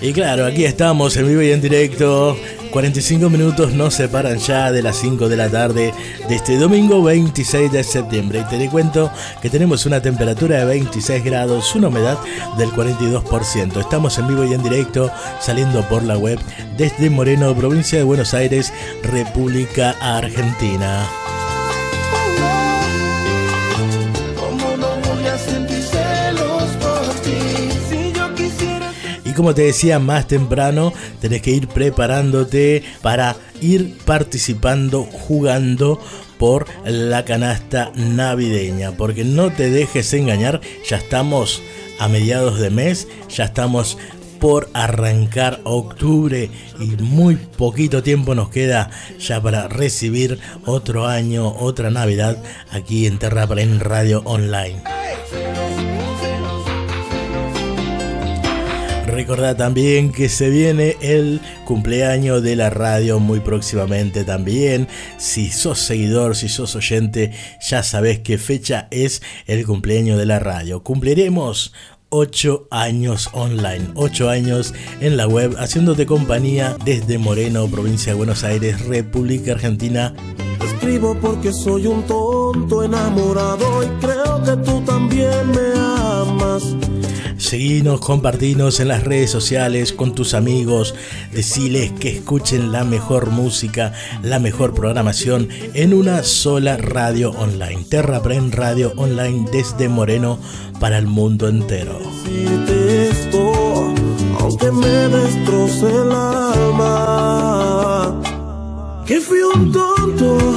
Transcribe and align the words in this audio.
Y 0.00 0.12
claro, 0.12 0.46
aquí 0.46 0.64
estamos 0.64 1.16
en 1.16 1.28
vivo 1.28 1.42
y 1.42 1.50
en 1.50 1.60
directo 1.60 2.36
45 2.70 3.30
minutos 3.30 3.72
nos 3.72 3.94
separan 3.94 4.38
ya 4.38 4.70
de 4.70 4.82
las 4.82 4.96
5 4.98 5.28
de 5.28 5.36
la 5.36 5.48
tarde 5.48 5.92
de 6.28 6.34
este 6.34 6.56
domingo 6.56 7.02
26 7.02 7.72
de 7.72 7.82
septiembre. 7.82 8.44
Y 8.46 8.58
te 8.58 8.68
cuento 8.68 9.10
que 9.40 9.50
tenemos 9.50 9.86
una 9.86 10.02
temperatura 10.02 10.58
de 10.58 10.64
26 10.66 11.24
grados, 11.24 11.74
una 11.74 11.88
humedad 11.88 12.18
del 12.56 12.70
42%. 12.70 13.80
Estamos 13.80 14.18
en 14.18 14.28
vivo 14.28 14.44
y 14.44 14.52
en 14.52 14.62
directo 14.62 15.10
saliendo 15.40 15.82
por 15.88 16.02
la 16.02 16.18
web 16.18 16.38
desde 16.76 17.10
Moreno, 17.10 17.54
provincia 17.54 17.98
de 17.98 18.04
Buenos 18.04 18.34
Aires, 18.34 18.72
República 19.02 19.96
Argentina. 20.00 21.08
Como 29.38 29.54
te 29.54 29.62
decía 29.62 30.00
más 30.00 30.26
temprano, 30.26 30.92
tenés 31.20 31.42
que 31.42 31.52
ir 31.52 31.68
preparándote 31.68 32.82
para 33.02 33.36
ir 33.60 33.96
participando, 34.04 35.04
jugando 35.04 36.00
por 36.38 36.66
la 36.84 37.24
canasta 37.24 37.92
navideña. 37.94 38.96
Porque 38.96 39.22
no 39.22 39.52
te 39.52 39.70
dejes 39.70 40.12
engañar, 40.12 40.60
ya 40.88 40.96
estamos 40.96 41.62
a 42.00 42.08
mediados 42.08 42.58
de 42.58 42.70
mes, 42.70 43.06
ya 43.28 43.44
estamos 43.44 43.96
por 44.40 44.68
arrancar 44.72 45.60
octubre 45.62 46.50
y 46.80 47.00
muy 47.00 47.36
poquito 47.36 48.02
tiempo 48.02 48.34
nos 48.34 48.50
queda 48.50 48.90
ya 49.20 49.40
para 49.40 49.68
recibir 49.68 50.40
otro 50.66 51.06
año, 51.06 51.48
otra 51.48 51.90
Navidad 51.90 52.42
aquí 52.72 53.06
en 53.06 53.20
Terraplén 53.20 53.78
Radio 53.78 54.20
Online. 54.24 54.97
Recordad 59.18 59.56
también 59.56 60.12
que 60.12 60.28
se 60.28 60.48
viene 60.48 60.96
el 61.00 61.40
cumpleaños 61.64 62.40
de 62.40 62.54
la 62.54 62.70
radio 62.70 63.18
muy 63.18 63.40
próximamente 63.40 64.22
también. 64.22 64.86
Si 65.16 65.50
sos 65.50 65.80
seguidor, 65.80 66.36
si 66.36 66.48
sos 66.48 66.76
oyente, 66.76 67.32
ya 67.68 67.82
sabes 67.82 68.20
qué 68.20 68.38
fecha 68.38 68.86
es 68.92 69.20
el 69.48 69.66
cumpleaños 69.66 70.20
de 70.20 70.26
la 70.26 70.38
radio. 70.38 70.84
Cumpliremos 70.84 71.72
8 72.10 72.68
años 72.70 73.28
online, 73.32 73.88
8 73.96 74.30
años 74.30 74.72
en 75.00 75.16
la 75.16 75.26
web, 75.26 75.56
haciéndote 75.58 76.06
compañía 76.06 76.76
desde 76.84 77.18
Moreno, 77.18 77.66
provincia 77.66 78.12
de 78.12 78.18
Buenos 78.18 78.44
Aires, 78.44 78.86
República 78.86 79.50
Argentina. 79.50 80.14
Escribo 80.64 81.16
porque 81.16 81.52
soy 81.52 81.88
un 81.88 82.04
tonto 82.04 82.84
enamorado 82.84 83.82
y 83.82 83.88
creo 84.00 84.44
que 84.44 84.62
tú 84.62 84.80
también 84.82 85.50
me 85.50 85.76
amas. 85.76 86.76
Seguinos, 87.38 88.00
compartinos 88.00 88.80
en 88.80 88.88
las 88.88 89.04
redes 89.04 89.30
sociales 89.30 89.92
con 89.92 90.12
tus 90.12 90.34
amigos, 90.34 90.96
deciles 91.32 91.92
que 91.92 92.16
escuchen 92.16 92.72
la 92.72 92.82
mejor 92.84 93.30
música, 93.30 93.92
la 94.22 94.40
mejor 94.40 94.74
programación 94.74 95.48
en 95.74 95.94
una 95.94 96.24
sola 96.24 96.76
radio 96.76 97.30
online. 97.30 97.84
Terrapren 97.88 98.50
Radio 98.50 98.92
Online 98.96 99.46
desde 99.52 99.88
Moreno 99.88 100.40
para 100.80 100.98
el 100.98 101.06
mundo 101.06 101.48
entero. 101.48 102.00
aunque 104.40 104.72
me 104.72 104.88
destroce 104.88 105.86
el 105.86 106.10
alma, 106.12 107.00
que 109.06 109.20
fui 109.20 109.38
un 109.42 109.70
tonto 109.70 110.47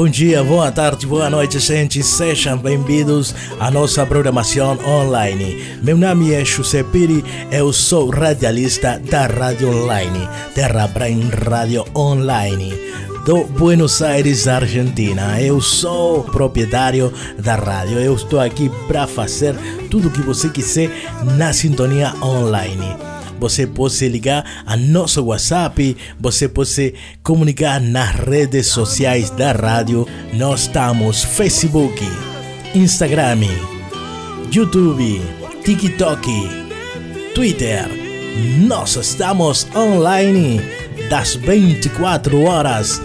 Bom 0.00 0.08
dia, 0.08 0.42
boa 0.42 0.72
tarde, 0.72 1.06
boa 1.06 1.28
noite, 1.28 1.58
gente. 1.58 2.02
Sejam 2.02 2.56
bem-vindos 2.56 3.34
à 3.60 3.70
nossa 3.70 4.06
programação 4.06 4.78
online. 4.82 5.78
Meu 5.82 5.94
nome 5.94 6.32
é 6.32 6.42
José 6.42 6.82
Piri, 6.82 7.22
eu 7.52 7.70
sou 7.70 8.08
radialista 8.08 8.98
da 8.98 9.26
Rádio 9.26 9.68
Online, 9.68 10.26
Terra 10.54 10.88
Brain 10.88 11.28
Rádio 11.28 11.84
Online 11.94 12.72
do 13.26 13.44
Buenos 13.44 14.00
Aires, 14.00 14.48
Argentina. 14.48 15.38
Eu 15.38 15.60
sou 15.60 16.24
proprietário 16.24 17.12
da 17.38 17.56
rádio. 17.56 17.98
Eu 17.98 18.14
estou 18.14 18.40
aqui 18.40 18.70
para 18.88 19.06
fazer 19.06 19.54
tudo 19.90 20.08
o 20.08 20.10
que 20.10 20.22
você 20.22 20.48
quiser 20.48 20.90
na 21.36 21.52
sintonia 21.52 22.14
online. 22.22 22.96
Você 23.40 23.66
pode 23.66 24.06
ligar 24.06 24.44
a 24.66 24.76
nosso 24.76 25.24
WhatsApp, 25.24 25.96
você 26.20 26.46
pode 26.46 26.94
comunicar 27.22 27.80
nas 27.80 28.14
redes 28.14 28.66
sociais 28.66 29.30
da 29.30 29.52
rádio. 29.52 30.06
Nós 30.34 30.62
estamos 30.62 31.24
Facebook, 31.24 32.04
Instagram, 32.74 33.40
YouTube, 34.52 35.22
TikTok, 35.64 36.30
Twitter. 37.34 37.88
Nós 38.66 38.94
estamos 38.96 39.66
online 39.74 40.60
das 41.08 41.34
24 41.34 42.42
horas 42.42 43.00